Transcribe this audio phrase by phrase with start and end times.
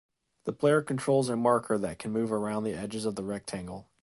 [0.45, 3.91] The player controls a marker that can move around the edges of the rectangle.